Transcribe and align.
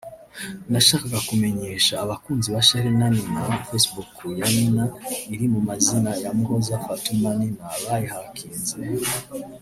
Nashakaga 0.71 1.19
kumenyesha 1.27 1.93
abakunzi 2.03 2.47
ba 2.53 2.61
charly 2.67 2.91
na 2.99 3.07
Nina 3.13 3.39
ko 3.45 3.51
facebook 3.67 4.13
ya 4.39 4.47
Nina 4.55 4.85
iri 5.33 5.45
mumazina 5.53 6.11
ya 6.23 6.31
Muhoza 6.37 6.73
fatuma 6.85 7.29
nina 7.39 7.65
bayihackinze 7.85 8.75